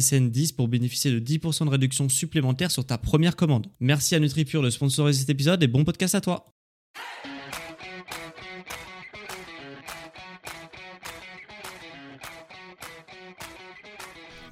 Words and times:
SSN 0.00 0.30
10 0.30 0.52
pour 0.52 0.68
bénéficier 0.68 1.10
de 1.10 1.20
10% 1.20 1.66
de 1.66 1.70
réduction 1.70 2.08
supplémentaire 2.08 2.70
sur 2.70 2.84
ta 2.84 2.98
première 2.98 3.36
commande. 3.36 3.66
Merci 3.80 4.14
à 4.14 4.20
NutriPure 4.20 4.62
de 4.62 4.70
sponsoriser 4.70 5.20
cet 5.20 5.30
épisode 5.30 5.62
et 5.62 5.68
bon 5.68 5.84
podcast 5.84 6.14
à 6.14 6.20
toi. 6.20 6.46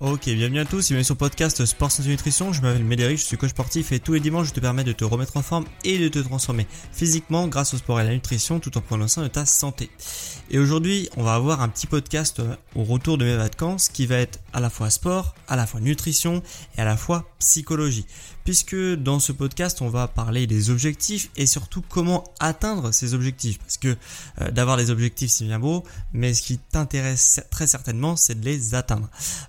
Ok, 0.05 0.25
bienvenue 0.25 0.59
à 0.59 0.65
tous, 0.65 0.89
bienvenue 0.89 1.05
sur 1.05 1.15
le 1.15 1.19
podcast 1.19 1.65
Sport 1.65 1.93
Santé 1.93 2.09
Nutrition. 2.09 2.53
Je 2.53 2.61
m'appelle 2.61 2.83
Médéric, 2.83 3.19
je 3.19 3.23
suis 3.23 3.37
coach 3.37 3.51
sportif 3.51 3.93
et 3.93 4.01
tous 4.01 4.15
les 4.15 4.19
dimanches 4.19 4.49
je 4.49 4.53
te 4.53 4.59
permets 4.59 4.83
de 4.83 4.91
te 4.91 5.05
remettre 5.05 5.37
en 5.37 5.43
forme 5.43 5.65
et 5.85 5.97
de 5.97 6.09
te 6.09 6.19
transformer 6.19 6.67
physiquement 6.93 7.47
grâce 7.47 7.73
au 7.73 7.77
sport 7.77 8.01
et 8.01 8.03
à 8.03 8.07
la 8.07 8.13
nutrition 8.13 8.59
tout 8.59 8.77
en 8.77 8.81
prenant 8.81 9.07
soin 9.07 9.23
de 9.23 9.29
ta 9.29 9.47
santé. 9.47 9.91
Et 10.55 10.59
aujourd'hui, 10.59 11.09
on 11.17 11.23
va 11.23 11.33
avoir 11.33 11.63
un 11.63 11.69
petit 11.71 11.87
podcast 11.87 12.41
euh, 12.41 12.55
au 12.75 12.85
retour 12.85 13.17
de 13.17 13.25
mes 13.25 13.37
vacances 13.37 13.89
qui 13.89 14.05
va 14.05 14.17
être 14.17 14.39
à 14.53 14.61
la 14.61 14.69
fois 14.69 14.91
sport, 14.91 15.35
à 15.49 15.57
la 15.57 15.67
fois 15.67 15.81
nutrition 15.81 16.43
et 16.77 16.83
à 16.83 16.85
la 16.85 16.99
fois 16.99 17.25
psychologie. 17.39 18.05
Puisque 18.45 18.77
dans 18.77 19.19
ce 19.19 19.33
podcast, 19.33 19.81
on 19.81 19.89
va 19.89 20.09
parler 20.09 20.47
des 20.47 20.69
objectifs 20.69 21.31
et 21.37 21.47
surtout 21.47 21.83
comment 21.89 22.25
atteindre 22.39 22.93
ces 22.93 23.15
objectifs. 23.15 23.61
Parce 23.61 23.79
que 23.79 23.97
euh, 24.43 24.51
d'avoir 24.51 24.77
des 24.77 24.91
objectifs, 24.91 25.31
c'est 25.31 25.47
bien 25.47 25.59
beau, 25.59 25.85
mais 26.13 26.35
ce 26.35 26.43
qui 26.43 26.59
t'intéresse 26.59 27.41
très 27.51 27.67
certainement, 27.67 28.17
c'est 28.17 28.39
de 28.39 28.45
les 28.45 28.75
atteindre. 28.75 29.09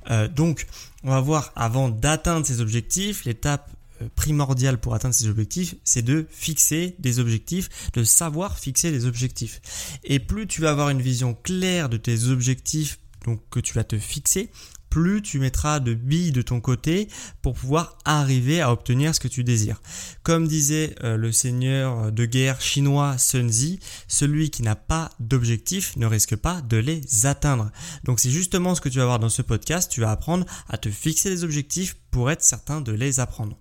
Euh, 0.09 0.29
donc, 0.29 0.67
on 1.03 1.09
va 1.09 1.19
voir 1.19 1.51
avant 1.57 1.89
d'atteindre 1.89 2.45
ces 2.45 2.61
objectifs, 2.61 3.25
l'étape 3.25 3.69
euh, 4.01 4.07
primordiale 4.15 4.79
pour 4.79 4.95
atteindre 4.95 5.15
ces 5.15 5.27
objectifs, 5.27 5.75
c'est 5.83 6.01
de 6.01 6.25
fixer 6.29 6.95
des 6.99 7.19
objectifs, 7.19 7.91
de 7.93 8.03
savoir 8.03 8.57
fixer 8.57 8.91
des 8.91 9.05
objectifs. 9.05 9.61
Et 10.03 10.19
plus 10.19 10.47
tu 10.47 10.61
vas 10.61 10.71
avoir 10.71 10.89
une 10.89 11.01
vision 11.01 11.33
claire 11.33 11.89
de 11.89 11.97
tes 11.97 12.25
objectifs 12.25 12.99
donc 13.25 13.41
que 13.49 13.59
tu 13.59 13.73
vas 13.73 13.83
te 13.83 13.97
fixer, 13.97 14.49
plus 14.89 15.23
tu 15.23 15.39
mettras 15.39 15.79
de 15.79 15.95
billes 15.95 16.31
de 16.31 16.43
ton 16.43 16.61
côté 16.61 17.07
pour 17.41 17.55
pouvoir 17.55 17.97
arriver 18.05 18.61
à 18.61 18.71
obtenir 18.71 19.15
ce 19.15 19.19
que 19.19 19.27
tu 19.27 19.43
désires. 19.43 19.81
Comme 20.21 20.47
disait 20.47 20.93
euh, 21.03 21.17
le 21.17 21.31
seigneur 21.31 22.11
de 22.11 22.25
guerre 22.25 22.61
chinois 22.61 23.17
Sun 23.17 23.49
Tzu, 23.49 23.79
celui 24.07 24.51
qui 24.51 24.61
n'a 24.61 24.75
pas 24.75 25.09
d'objectif 25.19 25.95
ne 25.97 26.05
risque 26.05 26.35
pas 26.35 26.61
de 26.61 26.77
les 26.77 27.25
atteindre. 27.25 27.71
Donc 28.03 28.19
c'est 28.19 28.29
justement 28.29 28.75
ce 28.75 28.81
que 28.81 28.89
tu 28.89 28.99
vas 28.99 29.05
voir 29.05 29.19
dans 29.19 29.29
ce 29.29 29.41
podcast, 29.41 29.91
tu 29.91 30.01
vas 30.01 30.11
apprendre 30.11 30.45
à 30.69 30.77
te 30.77 30.89
fixer 30.89 31.31
des 31.31 31.43
objectifs 31.43 31.95
pour 32.11 32.29
être 32.29 32.43
certain 32.43 32.79
de 32.79 32.91
les 32.91 33.19
apprendre. 33.19 33.57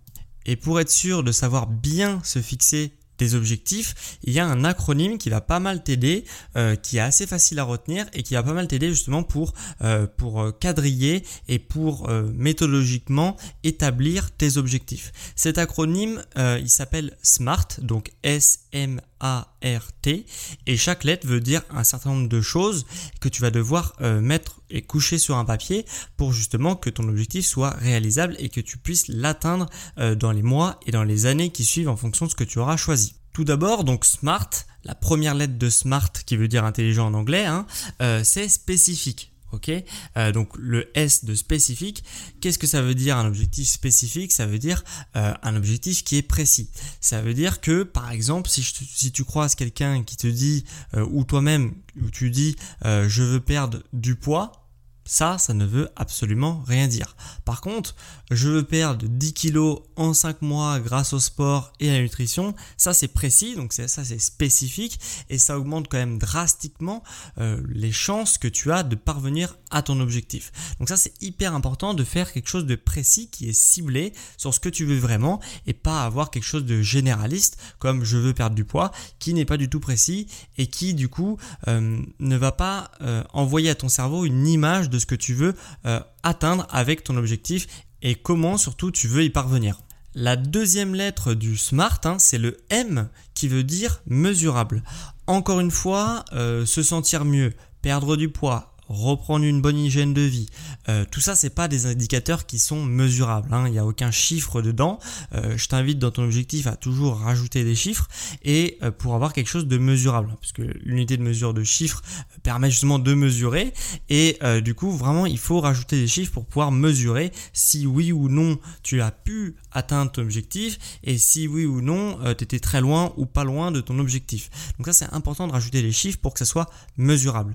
Et 0.46 0.56
pour 0.56 0.80
être 0.80 0.90
sûr 0.90 1.22
de 1.22 1.32
savoir 1.32 1.66
bien 1.66 2.20
se 2.24 2.40
fixer 2.40 2.92
des 3.18 3.34
objectifs, 3.34 4.18
il 4.24 4.32
y 4.32 4.40
a 4.40 4.46
un 4.46 4.64
acronyme 4.64 5.16
qui 5.16 5.30
va 5.30 5.40
pas 5.40 5.60
mal 5.60 5.84
t'aider, 5.84 6.24
euh, 6.56 6.74
qui 6.74 6.96
est 6.96 7.00
assez 7.00 7.26
facile 7.26 7.58
à 7.60 7.64
retenir 7.64 8.06
et 8.12 8.22
qui 8.22 8.34
va 8.34 8.42
pas 8.42 8.52
mal 8.52 8.66
t'aider 8.66 8.88
justement 8.88 9.22
pour, 9.22 9.52
euh, 9.82 10.06
pour 10.06 10.40
euh, 10.40 10.50
quadriller 10.50 11.24
et 11.46 11.58
pour 11.58 12.08
méthodologiquement 12.34 13.36
établir 13.62 14.30
tes 14.32 14.56
objectifs. 14.56 15.12
Cet 15.36 15.58
acronyme, 15.58 16.22
il 16.36 16.68
s'appelle 16.68 17.16
SMART, 17.22 17.68
donc 17.80 18.12
S-M 18.22 19.00
a-R-T 19.22 20.26
et 20.66 20.76
chaque 20.76 21.04
lettre 21.04 21.26
veut 21.26 21.40
dire 21.40 21.62
un 21.70 21.84
certain 21.84 22.10
nombre 22.10 22.28
de 22.28 22.40
choses 22.42 22.84
que 23.20 23.28
tu 23.28 23.40
vas 23.40 23.50
devoir 23.50 23.94
euh, 24.02 24.20
mettre 24.20 24.60
et 24.68 24.82
coucher 24.82 25.18
sur 25.18 25.36
un 25.36 25.44
papier 25.44 25.86
pour 26.16 26.32
justement 26.32 26.76
que 26.76 26.90
ton 26.90 27.08
objectif 27.08 27.46
soit 27.46 27.70
réalisable 27.70 28.36
et 28.38 28.48
que 28.48 28.60
tu 28.60 28.76
puisses 28.76 29.08
l'atteindre 29.08 29.70
euh, 29.98 30.14
dans 30.14 30.32
les 30.32 30.42
mois 30.42 30.78
et 30.86 30.90
dans 30.90 31.04
les 31.04 31.26
années 31.26 31.50
qui 31.50 31.64
suivent 31.64 31.88
en 31.88 31.96
fonction 31.96 32.26
de 32.26 32.30
ce 32.30 32.36
que 32.36 32.44
tu 32.44 32.58
auras 32.58 32.76
choisi. 32.76 33.14
Tout 33.32 33.44
d'abord, 33.44 33.84
donc 33.84 34.04
SMART, 34.04 34.50
la 34.84 34.94
première 34.94 35.34
lettre 35.34 35.56
de 35.56 35.70
SMART 35.70 36.12
qui 36.26 36.36
veut 36.36 36.48
dire 36.48 36.64
intelligent 36.64 37.06
en 37.06 37.14
anglais, 37.14 37.46
hein, 37.46 37.66
euh, 38.02 38.22
c'est 38.24 38.48
spécifique. 38.48 39.31
Ok, 39.52 39.70
euh, 40.16 40.32
donc 40.32 40.48
le 40.56 40.90
S 40.96 41.26
de 41.26 41.34
spécifique, 41.34 42.02
qu'est-ce 42.40 42.58
que 42.58 42.66
ça 42.66 42.80
veut 42.80 42.94
dire 42.94 43.18
un 43.18 43.26
objectif 43.26 43.68
spécifique? 43.68 44.32
Ça 44.32 44.46
veut 44.46 44.58
dire 44.58 44.82
euh, 45.14 45.34
un 45.42 45.56
objectif 45.56 46.04
qui 46.04 46.16
est 46.16 46.22
précis. 46.22 46.70
Ça 47.02 47.20
veut 47.20 47.34
dire 47.34 47.60
que, 47.60 47.82
par 47.82 48.10
exemple, 48.10 48.48
si, 48.48 48.62
si 48.62 49.12
tu 49.12 49.24
croises 49.24 49.54
quelqu'un 49.54 50.04
qui 50.04 50.16
te 50.16 50.26
dit, 50.26 50.64
euh, 50.94 51.06
ou 51.10 51.24
toi-même, 51.24 51.74
où 52.02 52.08
tu 52.08 52.30
dis, 52.30 52.56
je 52.82 53.22
veux 53.22 53.40
perdre 53.40 53.82
du 53.92 54.14
poids, 54.14 54.61
ça, 55.04 55.38
ça 55.38 55.54
ne 55.54 55.64
veut 55.64 55.90
absolument 55.96 56.62
rien 56.66 56.88
dire. 56.88 57.16
Par 57.44 57.60
contre, 57.60 57.94
je 58.30 58.48
veux 58.48 58.62
perdre 58.62 59.06
10 59.06 59.32
kilos 59.34 59.80
en 59.96 60.14
5 60.14 60.42
mois 60.42 60.80
grâce 60.80 61.12
au 61.12 61.18
sport 61.18 61.72
et 61.80 61.90
à 61.90 61.94
la 61.94 62.00
nutrition, 62.00 62.54
ça 62.76 62.94
c'est 62.94 63.08
précis, 63.08 63.56
donc 63.56 63.72
ça 63.72 63.88
c'est 63.88 64.18
spécifique 64.18 64.98
et 65.28 65.38
ça 65.38 65.58
augmente 65.58 65.88
quand 65.88 65.98
même 65.98 66.18
drastiquement 66.18 67.02
euh, 67.38 67.60
les 67.68 67.92
chances 67.92 68.38
que 68.38 68.48
tu 68.48 68.72
as 68.72 68.82
de 68.82 68.94
parvenir 68.94 69.58
à 69.70 69.82
ton 69.82 70.00
objectif. 70.00 70.52
Donc 70.78 70.88
ça 70.88 70.96
c'est 70.96 71.12
hyper 71.20 71.54
important 71.54 71.94
de 71.94 72.04
faire 72.04 72.32
quelque 72.32 72.48
chose 72.48 72.66
de 72.66 72.76
précis 72.76 73.28
qui 73.28 73.48
est 73.48 73.52
ciblé 73.52 74.12
sur 74.36 74.54
ce 74.54 74.60
que 74.60 74.68
tu 74.68 74.84
veux 74.84 74.98
vraiment 74.98 75.40
et 75.66 75.72
pas 75.72 76.04
avoir 76.04 76.30
quelque 76.30 76.44
chose 76.44 76.64
de 76.64 76.80
généraliste 76.80 77.58
comme 77.78 78.04
je 78.04 78.16
veux 78.16 78.34
perdre 78.34 78.54
du 78.54 78.64
poids 78.64 78.92
qui 79.18 79.34
n'est 79.34 79.44
pas 79.44 79.56
du 79.56 79.68
tout 79.68 79.80
précis 79.80 80.26
et 80.58 80.66
qui 80.66 80.94
du 80.94 81.08
coup 81.08 81.38
euh, 81.68 82.00
ne 82.18 82.36
va 82.36 82.52
pas 82.52 82.90
euh, 83.00 83.22
envoyer 83.32 83.70
à 83.70 83.74
ton 83.74 83.88
cerveau 83.88 84.24
une 84.24 84.46
image 84.46 84.90
de 84.92 85.00
ce 85.00 85.06
que 85.06 85.16
tu 85.16 85.34
veux 85.34 85.54
euh, 85.86 86.00
atteindre 86.22 86.68
avec 86.70 87.02
ton 87.02 87.16
objectif 87.16 87.66
et 88.02 88.14
comment 88.14 88.56
surtout 88.56 88.92
tu 88.92 89.08
veux 89.08 89.24
y 89.24 89.30
parvenir. 89.30 89.80
La 90.14 90.36
deuxième 90.36 90.94
lettre 90.94 91.34
du 91.34 91.56
SMART, 91.56 92.00
hein, 92.04 92.16
c'est 92.18 92.38
le 92.38 92.58
M 92.68 93.08
qui 93.34 93.48
veut 93.48 93.64
dire 93.64 94.02
mesurable. 94.06 94.82
Encore 95.26 95.60
une 95.60 95.70
fois, 95.70 96.24
euh, 96.32 96.66
se 96.66 96.82
sentir 96.82 97.24
mieux, 97.24 97.54
perdre 97.80 98.16
du 98.16 98.28
poids, 98.28 98.71
reprendre 98.92 99.44
une 99.44 99.60
bonne 99.60 99.78
hygiène 99.78 100.14
de 100.14 100.20
vie. 100.20 100.46
Euh, 100.88 101.04
tout 101.10 101.20
ça, 101.20 101.34
c'est 101.34 101.50
pas 101.50 101.68
des 101.68 101.86
indicateurs 101.86 102.46
qui 102.46 102.58
sont 102.58 102.84
mesurables. 102.84 103.52
Hein. 103.52 103.64
Il 103.66 103.72
n'y 103.72 103.78
a 103.78 103.86
aucun 103.86 104.10
chiffre 104.10 104.62
dedans. 104.62 104.98
Euh, 105.34 105.56
je 105.56 105.66
t'invite 105.68 105.98
dans 105.98 106.10
ton 106.10 106.24
objectif 106.24 106.66
à 106.66 106.76
toujours 106.76 107.18
rajouter 107.18 107.64
des 107.64 107.74
chiffres 107.74 108.08
et 108.44 108.78
euh, 108.82 108.90
pour 108.90 109.14
avoir 109.14 109.32
quelque 109.32 109.48
chose 109.48 109.66
de 109.66 109.78
mesurable, 109.78 110.30
hein, 110.32 110.36
parce 110.40 110.52
que 110.52 110.62
l'unité 110.82 111.16
de 111.16 111.22
mesure 111.22 111.54
de 111.54 111.64
chiffres 111.64 112.02
permet 112.42 112.70
justement 112.70 112.98
de 112.98 113.14
mesurer 113.14 113.72
et 114.08 114.38
du 114.62 114.74
coup, 114.74 114.90
vraiment, 114.90 115.26
il 115.26 115.38
faut 115.38 115.60
rajouter 115.60 115.96
des 116.00 116.08
chiffres 116.08 116.32
pour 116.32 116.44
pouvoir 116.44 116.72
mesurer 116.72 117.32
si 117.52 117.86
oui 117.86 118.12
ou 118.12 118.28
non 118.28 118.58
tu 118.82 119.00
as 119.00 119.10
pu 119.10 119.56
atteindre 119.70 120.12
ton 120.12 120.22
objectif 120.22 120.78
et 121.04 121.18
si 121.18 121.46
oui 121.46 121.64
ou 121.64 121.80
non 121.80 122.18
tu 122.36 122.44
étais 122.44 122.58
très 122.58 122.80
loin 122.80 123.12
ou 123.16 123.26
pas 123.26 123.44
loin 123.44 123.70
de 123.70 123.80
ton 123.80 123.98
objectif. 123.98 124.50
Donc 124.78 124.86
ça, 124.86 124.92
c'est 124.92 125.14
important 125.14 125.46
de 125.46 125.52
rajouter 125.52 125.82
des 125.82 125.92
chiffres 125.92 126.18
pour 126.20 126.32
que 126.32 126.38
ça 126.38 126.44
soit 126.44 126.68
mesurable. 126.96 127.54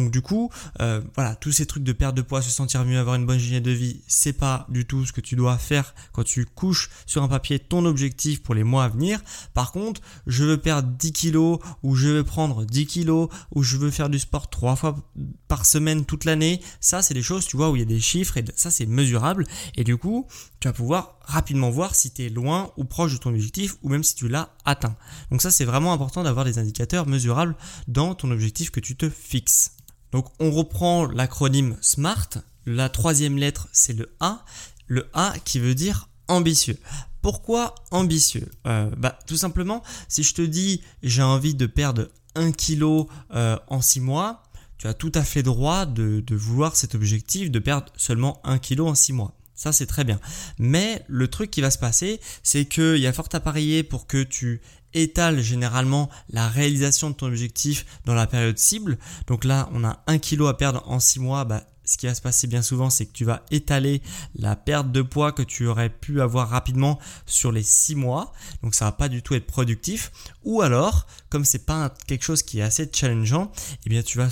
Donc 0.00 0.10
du 0.10 0.22
coup, 0.22 0.50
euh, 0.80 1.00
voilà, 1.14 1.34
tous 1.34 1.52
ces 1.52 1.66
trucs 1.66 1.84
de 1.84 1.92
perte 1.92 2.14
de 2.14 2.22
poids, 2.22 2.40
se 2.40 2.50
sentir 2.50 2.84
mieux, 2.84 2.98
avoir 2.98 3.16
une 3.16 3.26
bonne 3.26 3.38
hygiène 3.38 3.62
de 3.62 3.70
vie, 3.70 4.00
c'est 4.06 4.32
pas 4.32 4.66
du 4.70 4.86
tout 4.86 5.04
ce 5.04 5.12
que 5.12 5.20
tu 5.20 5.36
dois 5.36 5.58
faire 5.58 5.94
quand 6.12 6.24
tu 6.24 6.46
couches 6.46 6.90
sur 7.06 7.22
un 7.22 7.28
papier 7.28 7.58
ton 7.58 7.84
objectif 7.84 8.42
pour 8.42 8.54
les 8.54 8.64
mois 8.64 8.84
à 8.84 8.88
venir. 8.88 9.20
Par 9.52 9.72
contre, 9.72 10.00
je 10.26 10.44
veux 10.44 10.56
perdre 10.56 10.88
10 10.98 11.12
kilos 11.12 11.58
ou 11.82 11.96
je 11.96 12.08
veux 12.08 12.24
prendre 12.24 12.64
10 12.64 12.86
kilos 12.86 13.28
ou 13.54 13.62
je 13.62 13.76
veux 13.76 13.90
faire 13.90 14.08
du 14.08 14.18
sport 14.18 14.48
trois 14.48 14.76
fois 14.76 14.96
par 15.48 15.66
semaine 15.66 16.04
toute 16.04 16.24
l'année. 16.24 16.60
Ça, 16.80 17.02
c'est 17.02 17.14
des 17.14 17.22
choses, 17.22 17.46
tu 17.46 17.56
vois, 17.56 17.70
où 17.70 17.76
il 17.76 17.80
y 17.80 17.82
a 17.82 17.86
des 17.86 18.00
chiffres 18.00 18.36
et 18.38 18.44
ça, 18.56 18.70
c'est 18.70 18.86
mesurable. 18.86 19.46
Et 19.76 19.84
du 19.84 19.96
coup, 19.96 20.26
tu 20.60 20.68
vas 20.68 20.72
pouvoir 20.72 21.18
rapidement 21.22 21.70
voir 21.70 21.94
si 21.94 22.10
tu 22.10 22.24
es 22.24 22.28
loin 22.28 22.72
ou 22.76 22.84
proche 22.84 23.12
de 23.12 23.18
ton 23.18 23.30
objectif 23.30 23.76
ou 23.82 23.88
même 23.88 24.04
si 24.04 24.14
tu 24.14 24.28
l'as 24.28 24.50
atteint. 24.64 24.94
Donc 25.30 25.42
ça, 25.42 25.50
c'est 25.50 25.64
vraiment 25.64 25.92
important 25.92 26.22
d'avoir 26.22 26.44
des 26.44 26.58
indicateurs 26.58 27.06
mesurables 27.06 27.56
dans 27.88 28.14
ton 28.14 28.30
objectif 28.30 28.70
que 28.70 28.80
tu 28.80 28.96
te 28.96 29.08
fixes. 29.08 29.72
Donc 30.12 30.26
on 30.38 30.50
reprend 30.50 31.06
l'acronyme 31.06 31.76
SMART. 31.80 32.28
la 32.66 32.88
troisième 32.88 33.38
lettre, 33.38 33.68
c'est 33.72 33.92
le 33.92 34.14
A. 34.20 34.44
Le 34.86 35.08
A 35.12 35.34
qui 35.44 35.58
veut 35.58 35.74
dire 35.74 36.08
ambitieux. 36.28 36.78
Pourquoi 37.22 37.74
ambitieux? 37.90 38.50
Euh, 38.66 38.90
bah, 38.96 39.18
Tout 39.26 39.36
simplement, 39.36 39.82
si 40.08 40.22
je 40.22 40.34
te 40.34 40.42
dis 40.42 40.82
j'ai 41.02 41.22
envie 41.22 41.54
de 41.54 41.66
perdre 41.66 42.08
1 42.34 42.52
kg 42.52 43.06
euh, 43.34 43.58
en 43.68 43.82
6 43.82 44.00
mois, 44.00 44.42
tu 44.78 44.86
as 44.86 44.94
tout 44.94 45.12
à 45.14 45.22
fait 45.22 45.42
droit 45.42 45.84
de, 45.84 46.24
vouloir 46.30 46.76
cet 46.76 46.94
objectif 46.94 47.50
de 47.50 47.58
perdre 47.58 47.92
seulement 47.96 48.40
1 48.44 48.58
kg 48.58 48.80
en 48.80 48.94
6 48.94 49.12
mois. 49.12 49.34
Ça, 49.54 49.72
c'est 49.72 49.84
très 49.84 50.04
bien. 50.04 50.18
Mais 50.58 51.04
le 51.06 51.28
truc 51.28 51.50
qui 51.50 51.60
va 51.60 51.70
se 51.70 51.76
passer, 51.76 52.18
c'est 52.42 52.64
qu'il 52.64 52.96
y 52.96 53.06
a 53.06 53.12
fort 53.12 53.28
à 53.32 53.40
parier 53.40 53.82
pour 53.82 54.06
que 54.06 54.22
tu 54.22 54.62
étales 54.94 55.40
généralement 55.40 56.08
la 56.30 56.48
réalisation 56.48 57.10
de 57.10 57.14
ton 57.14 57.26
objectif 57.26 57.86
dans 58.04 58.14
la 58.14 58.26
période 58.26 58.58
cible. 58.58 58.98
Donc 59.26 59.44
là, 59.44 59.68
on 59.72 59.84
a 59.84 60.02
1 60.06 60.18
kg 60.18 60.46
à 60.48 60.54
perdre 60.54 60.82
en 60.86 61.00
6 61.00 61.20
mois. 61.20 61.44
Bah, 61.44 61.64
ce 61.84 61.98
qui 61.98 62.06
va 62.06 62.14
se 62.14 62.22
passer 62.22 62.46
bien 62.46 62.62
souvent, 62.62 62.88
c'est 62.88 63.06
que 63.06 63.12
tu 63.12 63.24
vas 63.24 63.42
étaler 63.50 64.00
la 64.36 64.54
perte 64.54 64.92
de 64.92 65.02
poids 65.02 65.32
que 65.32 65.42
tu 65.42 65.66
aurais 65.66 65.90
pu 65.90 66.20
avoir 66.20 66.48
rapidement 66.48 66.98
sur 67.26 67.50
les 67.50 67.64
6 67.64 67.96
mois. 67.96 68.32
Donc 68.62 68.74
ça 68.74 68.84
va 68.84 68.92
pas 68.92 69.08
du 69.08 69.22
tout 69.22 69.34
être 69.34 69.46
productif. 69.46 70.12
Ou 70.44 70.62
alors, 70.62 71.06
comme 71.30 71.44
c'est 71.44 71.66
pas 71.66 71.92
quelque 72.06 72.24
chose 72.24 72.42
qui 72.42 72.60
est 72.60 72.62
assez 72.62 72.88
challengeant, 72.92 73.50
eh 73.86 73.90
bien 73.90 74.02
tu 74.02 74.18
vas 74.18 74.30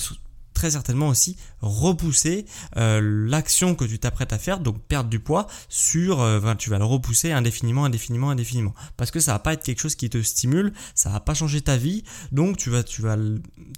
très 0.58 0.72
certainement 0.72 1.06
aussi 1.06 1.36
repousser 1.60 2.44
euh, 2.76 3.00
l'action 3.28 3.76
que 3.76 3.84
tu 3.84 4.00
t'apprêtes 4.00 4.32
à 4.32 4.38
faire, 4.38 4.58
donc 4.58 4.80
perdre 4.82 5.08
du 5.08 5.20
poids, 5.20 5.46
sur, 5.68 6.20
euh, 6.20 6.54
tu 6.58 6.68
vas 6.68 6.78
le 6.78 6.84
repousser 6.84 7.30
indéfiniment, 7.30 7.84
indéfiniment, 7.84 8.30
indéfiniment, 8.30 8.74
parce 8.96 9.12
que 9.12 9.20
ça 9.20 9.34
va 9.34 9.38
pas 9.38 9.52
être 9.52 9.62
quelque 9.62 9.80
chose 9.80 9.94
qui 9.94 10.10
te 10.10 10.20
stimule, 10.20 10.72
ça 10.96 11.10
va 11.10 11.20
pas 11.20 11.34
changer 11.34 11.60
ta 11.60 11.76
vie, 11.76 12.02
donc 12.32 12.56
tu 12.56 12.70
vas, 12.70 12.82
tu 12.82 13.02
vas, 13.02 13.16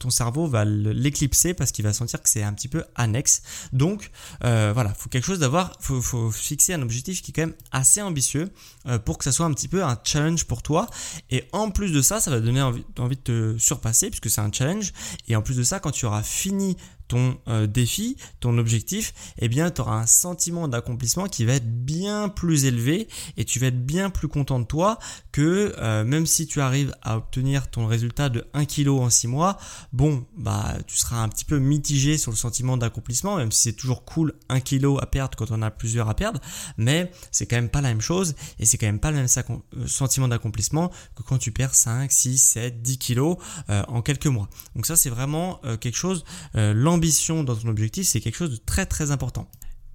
ton 0.01 0.09
cerveau 0.09 0.47
va 0.47 0.65
l'éclipser 0.65 1.53
parce 1.53 1.71
qu'il 1.71 1.85
va 1.85 1.93
sentir 1.93 2.23
que 2.23 2.31
c'est 2.31 2.43
un 2.43 2.55
petit 2.55 2.69
peu 2.69 2.83
annexe. 2.95 3.43
Donc 3.75 4.11
euh, 4.45 4.71
voilà, 4.73 4.95
faut 4.95 5.11
quelque 5.11 5.27
chose 5.27 5.39
d'avoir, 5.39 5.73
faut, 5.81 6.01
faut 6.01 6.31
fixer 6.31 6.73
un 6.73 6.81
objectif 6.81 7.21
qui 7.21 7.31
est 7.31 7.35
quand 7.35 7.43
même 7.43 7.57
assez 7.73 8.01
ambitieux 8.01 8.51
pour 9.05 9.19
que 9.19 9.25
ça 9.25 9.33
soit 9.33 9.45
un 9.45 9.53
petit 9.53 9.69
peu 9.69 9.85
un 9.85 9.99
challenge 10.03 10.45
pour 10.47 10.63
toi. 10.63 10.89
Et 11.31 11.45
en 11.53 11.71
plus 11.71 11.93
de 11.93 12.01
ça, 12.01 12.21
ça 12.21 12.31
va 12.31 12.41
donner 12.41 12.63
envie, 12.63 12.85
envie 12.99 13.17
de 13.17 13.21
te 13.21 13.59
surpasser 13.59 14.09
puisque 14.09 14.31
c'est 14.31 14.41
un 14.41 14.51
challenge. 14.51 14.95
Et 15.29 15.37
en 15.37 15.43
plus 15.43 15.57
de 15.57 15.63
ça, 15.63 15.79
quand 15.79 15.91
tu 15.91 16.07
auras 16.07 16.23
fini 16.23 16.70
famille 16.75 17.00
ton 17.11 17.37
euh, 17.49 17.67
défi, 17.67 18.17
ton 18.39 18.57
objectif, 18.57 19.13
eh 19.39 19.49
bien 19.49 19.71
tu 19.71 19.81
auras 19.81 19.97
un 19.97 20.07
sentiment 20.07 20.69
d'accomplissement 20.69 21.27
qui 21.27 21.45
va 21.45 21.55
être 21.55 21.69
bien 21.85 22.29
plus 22.29 22.67
élevé 22.67 23.09
et 23.37 23.45
tu 23.45 23.59
vas 23.59 23.67
être 23.67 23.85
bien 23.85 24.11
plus 24.11 24.29
content 24.29 24.61
de 24.61 24.65
toi 24.65 24.99
que 25.33 25.75
euh, 25.79 26.05
même 26.05 26.25
si 26.25 26.47
tu 26.47 26.61
arrives 26.61 26.95
à 27.03 27.17
obtenir 27.17 27.69
ton 27.69 27.87
résultat 27.87 28.29
de 28.29 28.47
1 28.55 28.65
kg 28.65 28.91
en 28.91 29.11
6 29.11 29.27
mois, 29.27 29.59
bon, 29.93 30.25
bah 30.39 30.77
tu 30.87 30.97
seras 30.97 31.21
un 31.21 31.29
petit 31.29 31.45
peu 31.45 31.59
mitigé 31.59 32.17
sur 32.17 32.31
le 32.31 32.37
sentiment 32.37 32.77
d'accomplissement, 32.77 33.37
même 33.37 33.51
si 33.51 33.63
c'est 33.63 33.73
toujours 33.73 34.05
cool 34.05 34.35
1 34.49 34.61
kg 34.61 34.97
à 35.01 35.07
perdre 35.07 35.37
quand 35.37 35.51
on 35.51 35.63
a 35.63 35.71
plusieurs 35.73 36.09
à 36.09 36.15
perdre, 36.15 36.41
mais 36.77 37.11
c'est 37.33 37.47
quand 37.47 37.57
même 37.57 37.71
pas 37.71 37.81
la 37.81 37.89
même 37.89 38.01
chose 38.01 38.37
et 38.61 38.67
c'est 38.67 38.79
quand 38.79 38.87
même 38.87 39.01
pas 39.01 39.11
le 39.11 39.17
même 39.17 39.27
euh, 39.27 39.87
sentiment 39.89 40.29
d'accomplissement 40.29 40.93
que 41.17 41.25
quand 41.25 41.39
tu 41.39 41.51
perds 41.51 41.75
5, 41.75 42.13
6, 42.13 42.39
7, 42.39 42.83
10 42.83 42.99
kg 42.99 43.35
en 43.69 44.01
quelques 44.03 44.27
mois. 44.27 44.49
Donc 44.77 44.87
ça 44.87 44.95
c'est 44.95 45.11
vraiment 45.11 45.61
quelque 45.81 45.97
chose, 45.97 46.25
l'ambition 46.55 47.00
dans 47.45 47.57
ton 47.57 47.69
objectif 47.69 48.07
c'est 48.07 48.21
quelque 48.21 48.37
chose 48.37 48.51
de 48.51 48.57
très 48.65 48.87
très 48.87 49.11
important. 49.11 49.49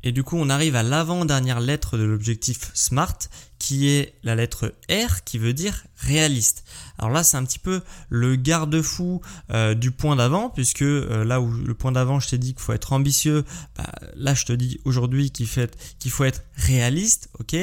Et 0.06 0.12
du 0.12 0.22
coup, 0.22 0.38
on 0.38 0.50
arrive 0.50 0.76
à 0.76 0.84
l'avant-dernière 0.84 1.60
lettre 1.60 1.98
de 1.98 2.04
l'objectif 2.04 2.70
SMART, 2.76 3.18
qui 3.58 3.90
est 3.90 4.14
la 4.22 4.36
lettre 4.36 4.76
R, 4.88 5.24
qui 5.24 5.40
veut 5.40 5.54
dire 5.54 5.84
réaliste. 5.98 6.64
Alors 7.00 7.12
là, 7.12 7.24
c'est 7.24 7.38
un 7.38 7.44
petit 7.44 7.58
peu 7.58 7.82
le 8.10 8.36
garde-fou 8.36 9.22
euh, 9.50 9.74
du 9.74 9.90
point 9.90 10.16
d'avant, 10.16 10.52
puisque 10.52 10.84
euh, 10.84 11.26
là 11.26 11.42
où 11.42 11.52
le 11.52 11.74
point 11.74 11.92
d'avant, 11.92 12.20
je 12.20 12.30
t'ai 12.30 12.38
dit 12.38 12.54
qu'il 12.54 12.62
faut 12.62 12.74
être 12.74 12.94
ambitieux, 12.94 13.46
bah, 13.76 13.92
là, 14.16 14.36
je 14.36 14.46
te 14.46 14.54
dis 14.54 14.80
aujourd'hui 14.86 15.32
qu'il 15.32 15.48
faut 15.48 16.24
être 16.24 16.44
réaliste, 16.56 17.30
ok? 17.40 17.56